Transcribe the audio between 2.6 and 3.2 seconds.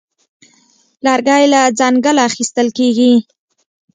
کېږي.